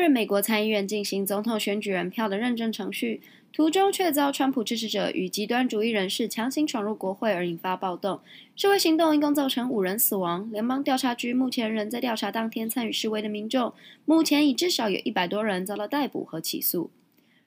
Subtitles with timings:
[0.00, 3.20] 日，美国参议院进行总统选举人票的认证程序，
[3.52, 8.20] 途中却遭川普支持者与极端主义人士强行闯入国会而引发暴动。
[8.56, 10.50] 示威行动一共造成五人死亡。
[10.50, 13.72] 联邦调查局目前仍在调查当天参与示威的民众，
[14.06, 16.90] 目前已至少有一百多人遭到逮捕和起诉。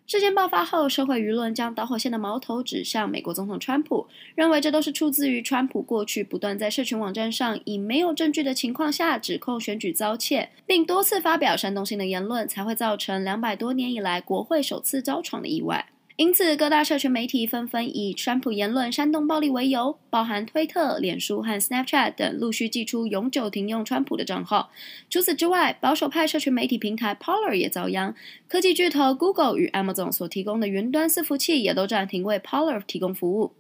[0.06, 4.06] 事件爆发后，社会舆论将导火线的矛头指向美国总统川普，
[4.36, 15.93] 认为这都是出自于川普过去不断在社群网站上以没有证据的情况下指控选举遭窃，并多次发表煽动性的言论，才会造成两百多年以来国会首次遭闯的意外。
[16.16, 24.70] 因此，各大社群媒体纷纷以川普言论煽动暴力为由，包含推特、脸书和 Snapchat 等，陆续寄出永久停用川普的账号。
[25.10, 28.14] 除此之外，保守派社群媒体平台 Polar 也遭殃，
[28.48, 33.54] 科技巨头 Google 与 Amazon 所提供的云端伺服器也都暂停为 Polar 提供服务。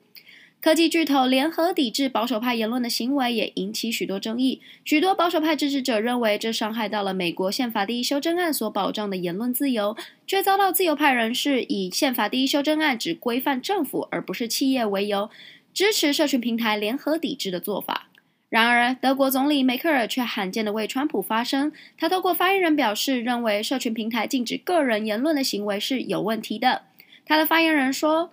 [0.63, 4.61] 科技巨头联合抵制保守派言论的行为也引起许多争议。
[4.85, 15.29] 许多保守派支持者认为这伤害到了美国宪法第一修正案所保障的言论自由，却遭到自由派人士以宪法第一修正案只规范政府而不是企业为由，
[15.73, 18.07] 支持社群平台联合抵制的做法。
[18.47, 21.73] 然而，德国总理梅克尔却罕见地为川普发声。
[21.97, 26.83] 他透过发言人表示，认为社群平台禁止个人言论的行为是有问题的。
[27.25, 28.31] 他的发言人说。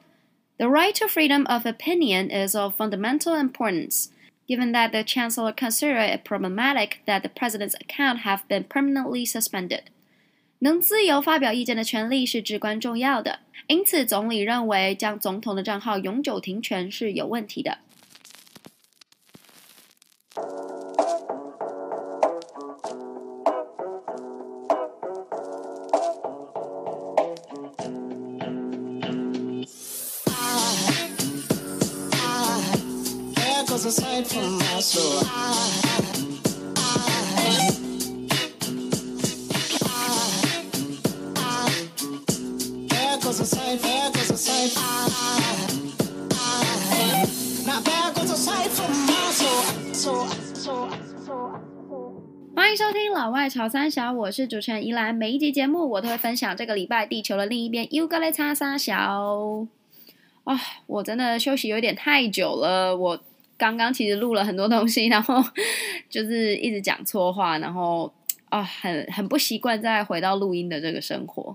[0.59, 4.09] The right to freedom of opinion is of fundamental importance,
[4.47, 9.85] given that the chancellor considered it problematic that the president's account have been permanently suspended.
[10.59, 17.80] 能自由发表意见的权利是至关重要的，因此总理认为将总统的账号永久停权是有问题的。
[33.83, 33.89] 欢
[52.70, 55.14] 迎收听老外潮三小，我是主持人宜兰。
[55.14, 57.89] 每一集节目我都会分享这个礼拜地球的另一边。
[57.95, 58.95] 又过来插三小
[60.45, 60.61] 啊！
[60.86, 63.19] 我真的休息有点太久了，我。
[63.60, 65.44] 刚刚其实录了很多东西， 然后
[66.08, 68.10] 就是一直讲错话，然后
[68.48, 71.54] 啊，很很不习惯再回到录音的这个生活。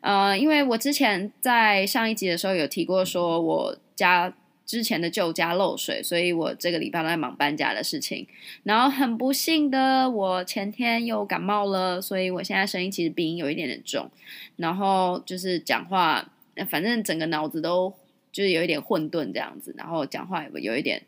[0.00, 4.32] 呃，因为我之前在上一集的时候有提过，说我家
[4.64, 8.26] 之前的旧家漏水，所以我这个礼拜都在忙搬家的事情。
[8.62, 14.10] 然后很不幸的，我前天又感冒了，所以我现在声音其实鼻音有一点点重，
[14.56, 16.32] 然后就是讲话，
[16.70, 17.92] 反正整个脑子都
[18.32, 21.02] 就是有一点混沌这样子，然后讲话有有一点。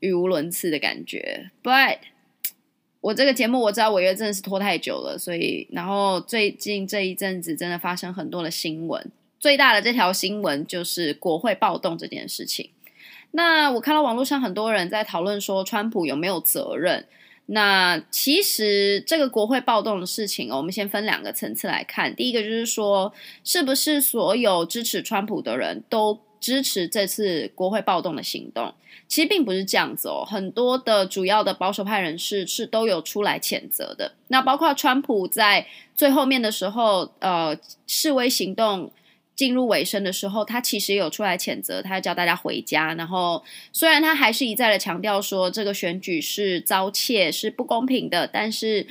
[0.00, 1.98] 语无伦次的感觉，But
[3.00, 12.70] 我这个节目我知道违约真的是拖太久了，所以然后最近这一阵子真的发生很多的新闻，最大的这条新闻就是国会暴动这件事情。
[13.30, 17.06] 那我看到网络上很多人在讨论说川普有没有责任？
[17.50, 22.14] 那其实这个国会暴动的事情，我们先分两个层次来看。
[22.14, 28.74] 第一个就是说，是不是所有支持川普的人都支持这次国会暴动的行动？
[29.06, 34.12] 其实并不是这样子哦，很多的主要的保守派人士是都有出来谴责的。
[34.28, 37.56] 那包括川普在最后面的时候，呃，
[37.86, 38.90] 示威行动
[39.34, 42.92] 进入尾声的时候，他其实有出来谴责，他要叫大家回家。
[42.94, 48.86] 然后虽然他还是一再的强调说这个选举是遭窃，是不公平的，但是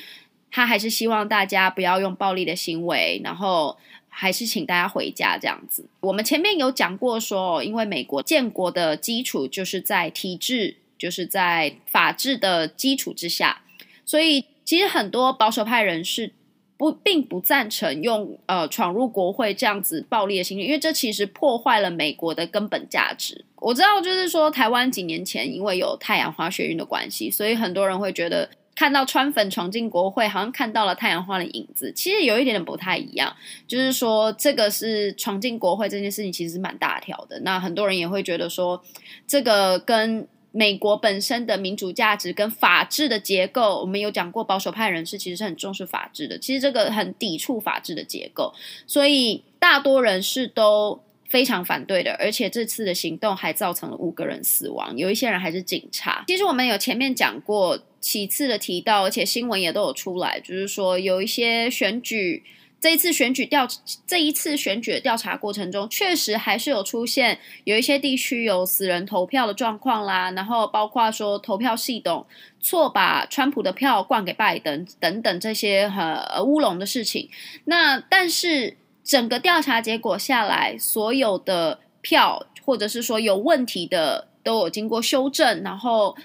[0.50, 3.78] 他还是希望大家不要用暴力的行为，然后。
[4.20, 5.86] 还是请大家回家这样子。
[6.00, 13.62] 我们前面有讲过说，因为美国建国的基础就是在体制，就是在法治的基础之下，
[14.04, 16.34] 所以其实很多保守派人士
[16.78, 23.46] 不并不赞成用呃闯入国会这样子暴力的行为，因为这其实破坏了美国的根本价值。
[23.58, 28.50] 我知道，就是说台湾几年前因为有太阳花学运的关系，所以很多人会觉得。
[28.78, 31.92] 看到川粉闯进国会，好像看到了太阳花的影子。
[31.96, 33.36] 其实有一点点不太一样，
[33.68, 37.40] 就是说这个是闯进国会这件事情，其实蛮大条的。
[37.40, 38.80] 那很多人也会觉得说，
[39.26, 46.38] 这个跟美国本身的民主价值跟法治的结构，我们有讲过，保守派人士其实是很重视法治的。
[46.38, 48.54] 其实这个很抵触法治的结构，
[48.86, 52.14] 所以大多人是都非常反对的。
[52.20, 56.24] 而且这次的行动还造成了五个人死亡，有一些人还是警察。
[56.28, 57.80] 其实我们有前面讲过。
[58.00, 62.42] 几次的提到，而且新闻也都有出来，就是说有一些选举
[62.80, 63.68] 这一次选举调
[64.06, 72.26] 这一次选举的调查过程中，确实还是有出现有一些地区有死人投票的状况啦，然后包括说投票系统
[72.62, 77.28] 错把川普的票灌给拜登等等这些呃乌龙的事情。
[77.66, 78.78] 那但是
[79.08, 86.18] 整个调查结果下来，所有的票或者是说有问题的都有经过修正，然后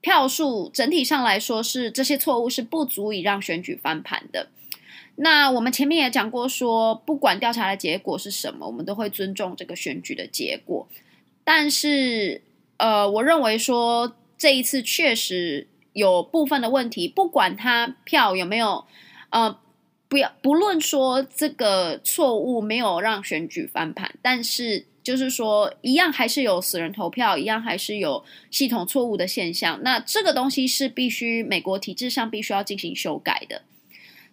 [0.00, 4.48] 票数整体上来说是这些错误是不足以让选举翻盘的。
[5.16, 10.88] 那我们前面也讲过说，不管调查的结果是什么，我们都会尊重这个选举的结果。
[11.44, 12.40] 但是，
[12.78, 18.84] 呃，我认为说这一次确实有部分的问题，不管他票有没有，
[19.30, 19.58] 呃，
[20.08, 29.80] 不要不论说这个错误没有让选举翻盘，但是就是说一样还是有死人投票，一样还是有系统错误的现象。
[29.82, 33.62] 那这个东西是必须美国体制上必须要进行修改的。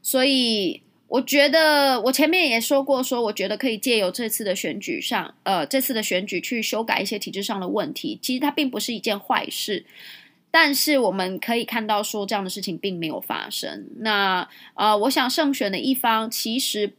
[0.02, 8.20] 所以，我觉得我前面也说过，说我觉得可以借由这次的选举上，呃，这次的选举去修改一些体制上的问题。
[8.22, 9.86] 其实它并不是一件坏事，
[10.54, 13.88] 但是我们可以看到说这样的事情并没有发生。
[13.98, 16.94] 那呃，我想胜选的一方其实。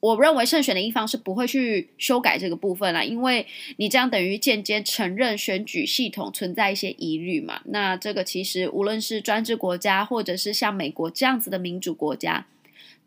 [0.00, 3.46] 我认为胜选的一方是不会去修改这个部分啦，因为
[3.78, 7.62] 你这样等于间接承认选举系统存在一些疑虑嘛。
[7.64, 12.46] 那这个其实无论是专制国家，或者是像美国这样子的民主国家，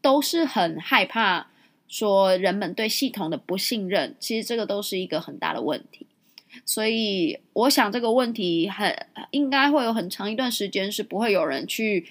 [0.02, 1.52] 都是很害怕
[1.88, 4.16] 说人们对系统的不信任。
[4.20, 6.07] 其实这个都是一个很大的问题。
[6.66, 8.96] 所以我想这个问题很
[9.32, 12.08] 应该会有很长一段时间是不会有人去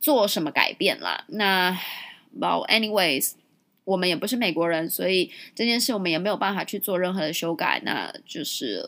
[0.00, 1.24] 做什么改变啦。
[1.28, 1.78] 那
[2.38, 3.32] ，Well, anyways。
[3.84, 8.86] 我们也不是美国人，所以这件事我们也没有办法去做任何的修改，那就是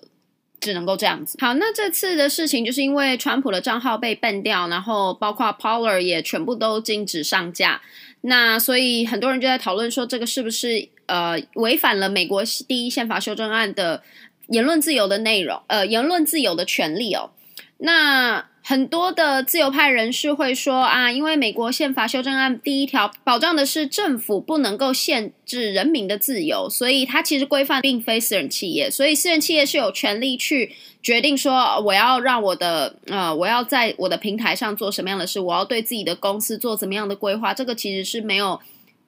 [0.61, 1.38] 只能够这样子。
[1.41, 7.81] 好，那这次的事情就是因为川普的账号被 ban 掉，然后包括 Polar 也全部都禁止上架，
[8.20, 14.03] 那所以很多人就在讨论说，这个是不是呃违反了美国第一宪法修正案的
[14.50, 17.31] 言论自由的内容，呃，言论自由的权利哦，
[17.79, 18.47] 那。
[18.62, 30.73] 很多的自由派人士会说啊，因为美国宪法修正案第一条保障的是政府不能够限制人民的自由，所以它其实规范并非私人企业，所以私人企业是有权利去
[31.03, 38.61] 决定说，我要让我的呃，我要在我的平台上做什么样的事，我要对自己的公司做怎么样的规划，这个其实是没有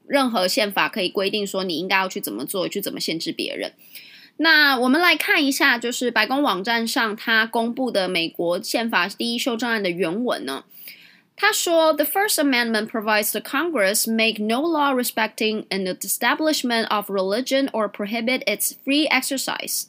[0.06, 3.72] 任何宪法可以规定说你应该要去怎么做，去怎么限制别人。
[4.37, 10.63] 那我们来看一下，就是白宫网站上他公布的美国宪法第一修正案的原文呢。
[11.35, 18.43] 他说：“The First Amendment provides the Congress make no law respecting an establishment of religion or prohibit
[18.47, 19.85] its free exercise.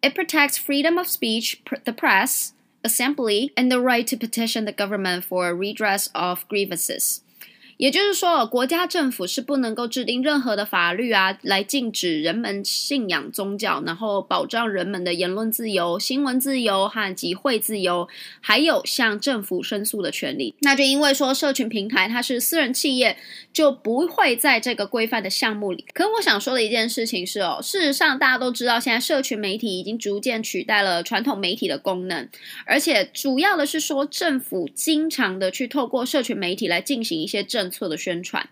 [0.00, 2.52] It protects freedom of speech, the press,
[2.84, 7.22] assembly, and the right to petition the government for redress of grievances.”
[7.77, 18.07] 也就是说，国家政府是不能够制定任何的法律啊，来禁止人们信仰宗教，然后保障人们的言论自由、新闻自由和集会自由，
[18.39, 20.55] 还有向政府申诉的权利。
[20.61, 23.17] 那就因为说，社群平台它是私人企业，
[23.51, 25.83] 就不会在这个规范的项目里。
[25.93, 32.29] 可我想说的一件事情是哦，事实上大家都知道，现在社群媒体已经逐渐取代了传统媒体的功能，
[32.65, 37.64] 而且主要的是说，政府经常的去透过社群媒体来进行一些政。
[37.65, 38.47] 政策的宣传，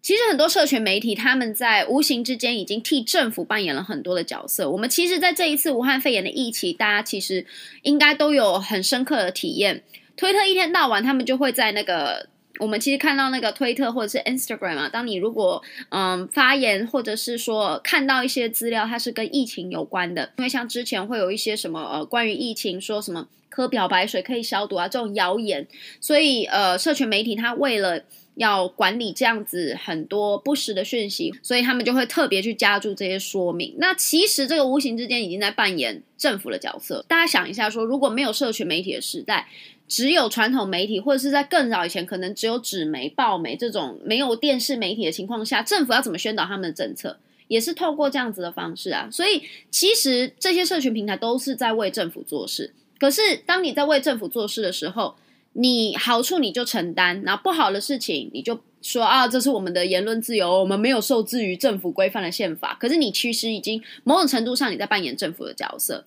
[0.00, 4.70] 其实很多社群媒体他们在无形之间已经替政府扮演了很多的角色。
[4.70, 7.44] 我们其实，在这一次武汉肺炎的疫情，大家其实
[7.82, 9.82] 应该都有很深刻的体验。
[10.16, 25.66] 推特一天到晚，他们就会在那个我们其实看到那个推特或者是 Instagram 啊，当你如果嗯发言或者是说看到一些资料，它是跟疫情有关的，因为像之前会有一些什么呃关于疫情说什么喝漂白水可以消毒啊这种谣言，
[26.00, 28.02] 所以呃社群媒体它为了
[28.36, 33.74] 要管理这样子很多不实的讯息，所以他们就会特别去加注这些说明。
[33.78, 37.04] 那其实这个无形之间已经在扮演政府的角色。
[37.08, 39.48] 大家想一下说，如果没有社群媒体的时代，
[39.88, 49.08] 只有传统媒体，或者是在更早以前，可能只有纸媒、报媒这种没有电视媒体的情况下，政府要怎么宣导他们的政策，也是透过这样子的方式啊。
[49.10, 52.74] 所以其实这些社群平台都是在为政府做事。
[52.98, 55.14] 可是当你在为政府做事的时候，
[55.58, 62.76] 你好处你就承担，然后不好的事情你就说啊，这是我们的言论自由，我们没有受制于政府规范的宪法。
[62.78, 66.04] 可是你其实已经某种程度上你在扮演政府的角色。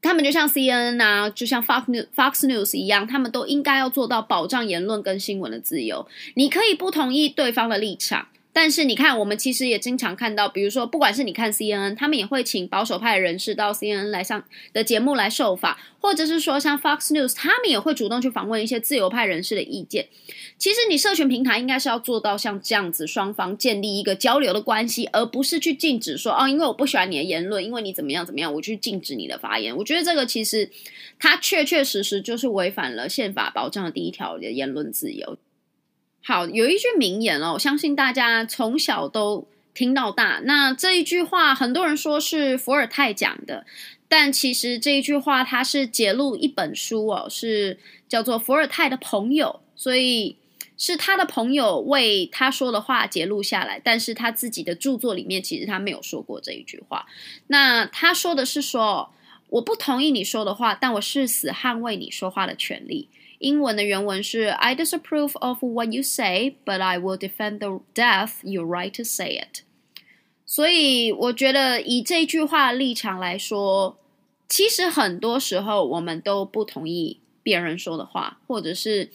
[0.00, 6.06] 他们就像 CNN 啊，就像 Fox News Fox News 一样，他们都应该要做到保障言论跟新闻的自由。
[6.34, 8.28] 你可以不同意对方的立场。
[8.54, 20.06] 但是你看，我们其实也经常看到，比如说，不管是你看 CNN，他们也会请保守派的人士到 CNN 来上的节目来受访，或者是说像 Fox News，他们也会主动去访问一些自由派人士的意见。
[20.56, 29.76] 其实你社群平台应该是要做到像这样子，双方建立一个交流的关系，而不是去禁止说哦，因为我不喜欢你的言论，因为你怎么样怎么样，我去禁止你的发言。
[29.76, 30.70] 我觉得这个其实
[31.18, 35.36] 它确确实实就是违反了宪法保障的第一条的言论自由。
[36.26, 40.40] 好，有一句名言哦，我相信大家从小都听到大。
[40.44, 43.66] 那这一句话，很多人说是伏尔泰讲的，
[44.08, 47.78] 但其实这一句话它是节录一本书哦，是
[48.08, 50.38] 叫做《伏尔泰的朋友》，所以
[50.78, 53.78] 是他的朋友为他说的话节录下来。
[53.84, 57.04] 但是他自己的著作里面，其实他没有说过这一句话。
[57.48, 59.10] 那他说的是说，
[59.50, 63.10] 我不同意你说的话，但我誓死捍卫你说话的权利。
[63.44, 69.04] 英文的原文是 "I disapprove of what you say, but I will defend the death your right to
[69.04, 69.60] say it."
[70.46, 73.98] 所以我觉得以这句话立场来说，
[74.48, 79.10] 其实很多时候我们都不同意别人说的话，或者是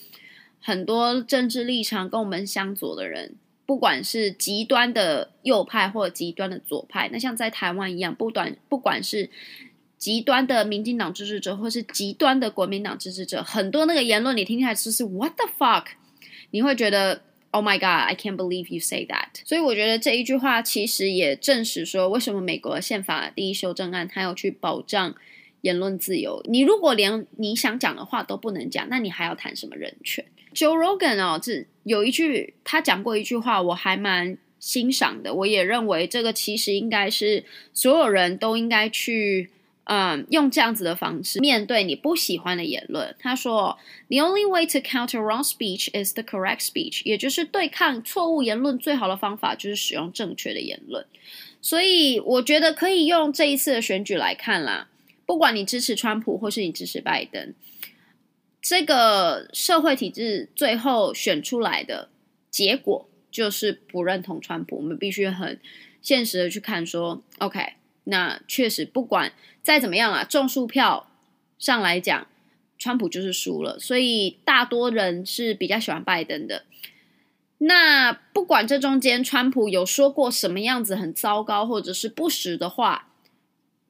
[0.61, 3.33] 很多政治立场跟我们相左的人，
[3.65, 9.31] 不管是极端的右派或极端的左派，那像在台湾一样，不管不管是。
[9.99, 15.87] 极端的民进党支持者，或是极端的国民党支持者，很多那个言论你听起来就是 What the fuck？
[16.51, 19.41] 你会觉得 Oh my God，I can't believe you say that。
[19.43, 25.13] 所以我觉得这一句话其实也证实说，为什么美国宪法第一修正案它要去保障
[25.61, 26.41] 言论自由？
[26.47, 30.23] 你如果连你想讲的话都不能讲，那你还要谈什么人权
[30.55, 35.33] ？Joe Rogan 哦，这有一句他讲过一句话，我还蛮欣赏的。
[35.33, 39.49] 我也认为这个其实应该是所有人都应该去。
[39.91, 43.15] 嗯，用这样子的方式面对你不喜欢的言论。
[43.17, 43.75] 他说
[44.07, 51.07] ：“The only way to counter wrong speech is the correct speech。”也就是对抗错误言论最好的方法就是使用正确的言论。
[51.59, 54.89] 所以我觉得可以用这一次的选举来看啦。
[55.25, 57.55] 不管你支持川普或是你支持拜登，
[58.61, 62.09] 这个社会体制最后选出来的
[62.51, 64.75] 结果就是不认同川普。
[64.75, 65.59] 我们必须很
[66.03, 67.78] 现实的去看说，OK。
[68.09, 71.07] 那确实，不管再怎么样啊，众数票
[71.57, 72.27] 上来讲，
[72.77, 76.63] 川普就是输了，所以大多人是比较喜欢拜登的。
[77.59, 83.09] 那不管这中间川普有说过什么样子很糟糕或者是不实的话，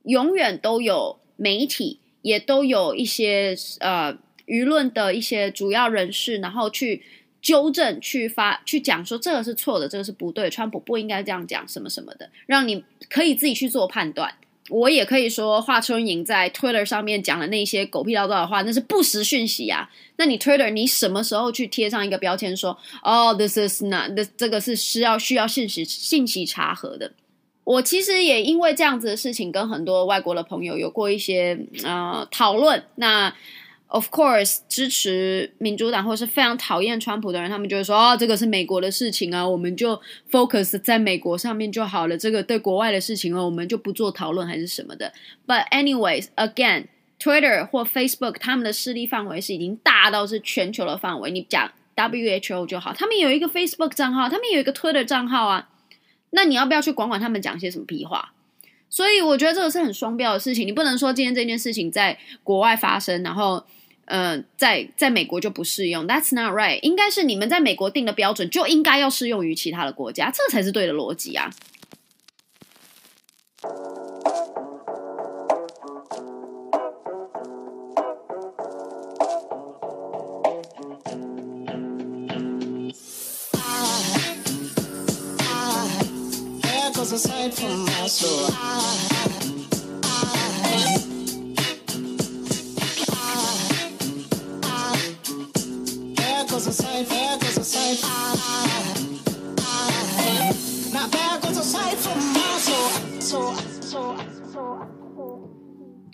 [0.04, 7.04] 永远都有媒体，也都有一些呃舆论的一些主要人士，然后去。
[7.50, 14.32] 纠正去发去讲说这个是错的，这个是不对，川普不应该这样讲什么什么的，让你可以自己去做判断。
[14.70, 19.90] 我也可以说华春莹在 Twitter 上面讲的那些狗屁叨叨的话，那是不实讯息啊。
[20.18, 27.12] 那你 Twitter 你什么时候去贴上一个标签说哦，this is not，这这个是需要需要信息信息查核的？
[27.64, 32.84] 我其实也因为这样子的事情跟很多外国的朋友有过一些呃讨论。
[32.96, 33.34] 那
[33.92, 42.16] Of course，支持民主党或是非常讨厌川普的人，他们就会说：“哦，这个是美国的事情啊，我们就 focus 在美国上面就好了。
[42.16, 45.12] 这个对国外的事情哦，我们就不做讨论还是什么的。”
[45.48, 46.86] But anyways, again,
[47.20, 51.32] Twitter 或 Facebook 他们的势力范围是已经大到是全球的范围。
[51.32, 55.68] 你讲 WHO 就好，他们有一个 Facebook 账号，他们有一个 Twitter 账号啊。
[56.30, 58.34] 那你要不要去管管他们讲些什么屁话？
[58.88, 60.68] 所以我觉得这个是很双标的事情。
[60.68, 63.66] 你不能说今天这件事情在国外发生，然后。
[64.10, 66.80] 呃，在在美国就不适用，That's not right。
[66.82, 71.50] 应该是你们在美国定的标准就应该要适用于其他的国家，这才是对的逻辑啊。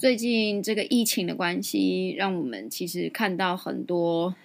[0.06, 4.36] 最近这个疫情的关系，让我们其实看到很多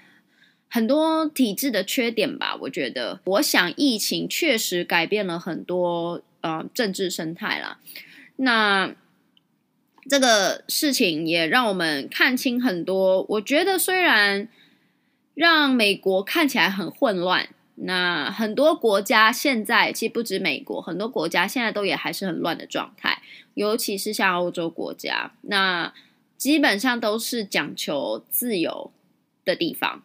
[0.71, 2.57] 很多体制的缺点吧。
[2.63, 7.79] 我觉得，我想疫情确实改变了很多呃政治生态啦。
[8.37, 8.95] 那
[10.09, 13.27] 这个事情也让我们看清很多。
[13.29, 14.49] 我觉得虽然
[15.35, 17.51] 让美国看起来很混乱，
[17.83, 23.23] 那很多国家现在其实不止美国，很多国家现在都也还是很乱的状态。
[23.55, 25.93] 尤其是像欧洲国家，那
[26.37, 28.91] 基本上都是讲求自由
[29.45, 30.03] 的地方。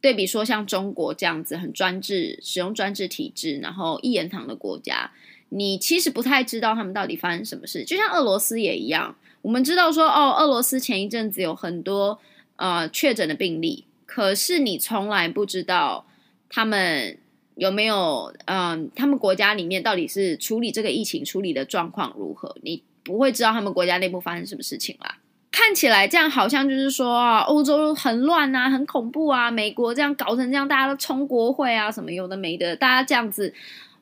[0.00, 5.10] 对比说像中国这样子很专制、使用专制体制，然后一言堂的国家，
[5.50, 7.84] 你其实不太知道他们到底发生什么事。
[7.84, 12.18] 就像俄罗斯也一样，我们知道说哦，俄罗斯前一阵子有很多
[12.56, 16.06] 呃确诊的病例，可是你从来不知道
[16.50, 17.16] 他们。
[17.56, 22.56] 有没有嗯，他们国家里面到底是处理这个疫情处理的状况如何？
[22.62, 25.18] 你不会知道他们国家内部发生什么事情啦。
[25.52, 29.50] 看起来这样好像就是说啊，欧洲很乱啊，很恐怖啊。
[29.50, 33.52] 美国这样搞成这样，大家都冲国会啊，什么有的没的，大家这样子，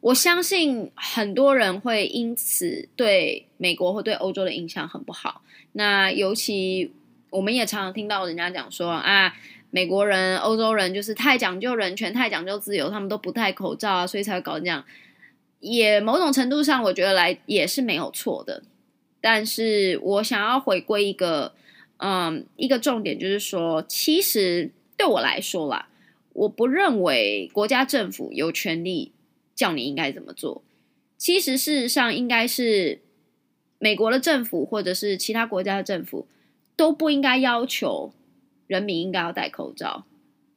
[0.01, 5.43] 我相信很多人会因此对美国或对欧洲的印象很不好。
[5.73, 6.93] 那尤其
[7.31, 9.35] 我们也常常听到人家讲说啊。
[9.71, 14.85] 美国人、欧洲人就是太讲究人权、太讲究自由，他们都不戴口罩啊，所以才会搞这样。
[15.61, 18.63] 也某种程度上，我觉得来也是没有错的。
[19.21, 21.53] 但是我想要回归一个，
[21.99, 25.89] 嗯，一个重点就是说，其实对我来说啦，
[26.33, 29.13] 我不认为国家政府有权利
[29.55, 30.63] 叫你应该怎么做。
[31.19, 33.01] 其实事实上，应该是
[33.79, 36.27] 美国的政府或者是其他国家的政府
[36.77, 38.13] 都不应该要求。
[38.69, 40.05] 人民应该要戴口罩，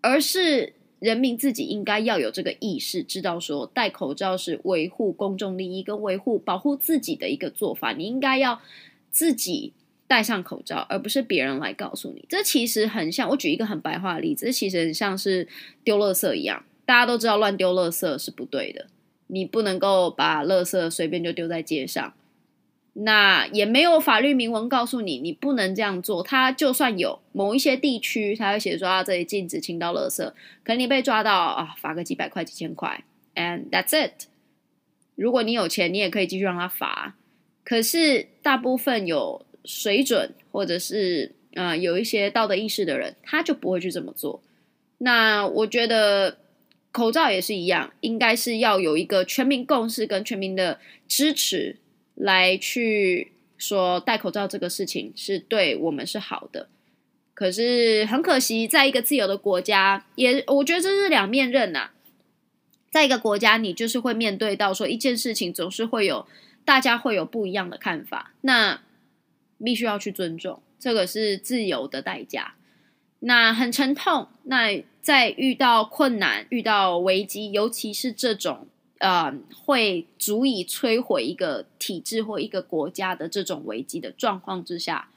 [0.02, 7.94] 而是人民自己应该要有这个意识，知道说戴口罩是维护公众利益跟维护保护自己的一个做法。
[7.94, 8.62] 你应该要
[9.10, 9.74] 自己
[10.08, 12.24] 戴上口罩，而不是别人来告诉你。
[12.30, 15.48] 这其实很像，我举一个很白话的例子，这其实很像是
[15.84, 16.64] 丢垃圾一样。
[16.86, 18.88] 大家都知道乱丢垃圾是不对的，
[19.28, 22.14] 你不能够把垃圾随便就丢在街上。
[22.94, 26.22] 那也没有法律明文告诉你，你不能这样做。
[26.22, 30.26] 他就算有某一些地区，他会写说啊，这里禁止倾倒垃圾，
[30.64, 33.04] 可能你被抓到啊，罚个几百块、几千块
[33.36, 34.26] ，and that's it。
[35.16, 37.16] 如果你有钱，你也可以继续让他罚。
[37.64, 44.42] 可是大部分有水准或者是啊、有一些道德意识的人，他就不会去这么做。
[44.98, 46.38] 那我觉得
[46.92, 51.78] 口罩也是一样，应该是要有一个全民共识跟全民的支持。
[52.22, 56.70] 来去说戴口罩这个事情是对我们是好的，
[57.34, 61.90] 可是很可惜，在一个自由的国家，也我觉得这是两面刃呐。
[62.92, 66.28] 在一个国家，你就是会面对到说一件事情总是会有
[66.64, 68.82] 大家会有不一样的看法，那
[69.64, 72.54] 必须要去尊重，这个是自由的代价。
[73.22, 78.68] 那很沉痛，那在遇到困难、遇到危机，尤其是这种。
[79.02, 79.34] 呃，
[79.66, 85.10] 会足以摧毁一个体制或一个国家的这种危机的状况之下，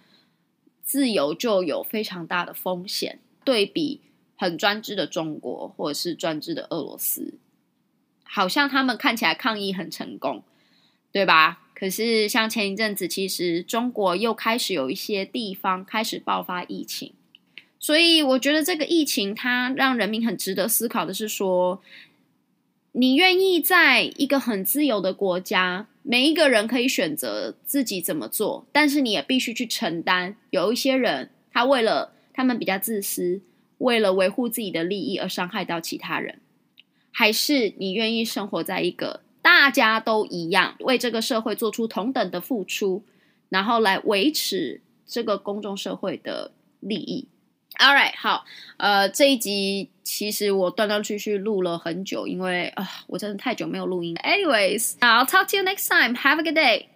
[0.83, 3.19] 自由就有非常大的风险。
[3.45, 4.01] 对比
[4.37, 7.35] 很专制的中国或者是专制的俄罗斯，
[8.23, 10.43] 好像他们看起来抗议很成功，
[11.13, 11.61] 对吧？
[11.75, 17.13] 可是像前一阵子，其实中国又开始有一些地方开始爆发疫情，
[17.79, 21.83] 所以我觉得这个疫情它让人民很值得思考的是说。
[22.97, 30.37] 你愿意在一个很自由的国家，每一个人可以选择自己怎么做，但是你也必须去承担。
[30.51, 33.41] 有一些人，他为了他们比较自私，
[33.79, 36.39] 为了维护自己的利益而伤害到其他人，
[37.11, 43.03] 还是你愿意生活在一个大家都一样，为这个社会做出同等的付出，
[43.49, 47.27] 然后来维持这个公众社会的利益
[47.79, 48.45] ？All right，好，
[48.77, 54.15] 呃，这一集其实我断断续续录了很久，因为啊，我真的太久没有录音。
[54.17, 56.15] Anyways，I'll talk to you next time.
[56.17, 56.94] Have a good day.